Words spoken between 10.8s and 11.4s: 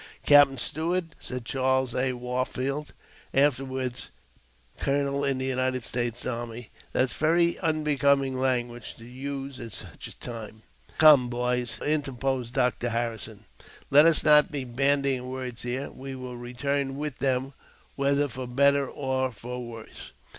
Come, come,